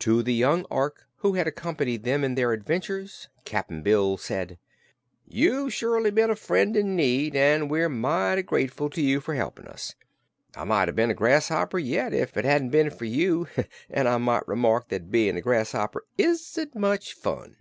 [0.00, 4.58] To the young Ork who had accompanied them in their adventures Cap'n Bill said:
[5.26, 9.66] "You've surely been a friend in need, and we're mighty grateful to you for helping
[9.66, 9.94] us.
[10.54, 13.48] I might have been a grasshopper yet if it hadn't been for you,
[13.88, 17.56] an' I might remark that bein' a grasshopper isn't much fun."